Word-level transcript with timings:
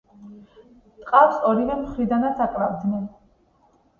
ტყავს 1.01 1.35
ორივე 1.49 1.77
მხრიდანაც 1.83 2.41
აკრავდნენ. 2.47 3.07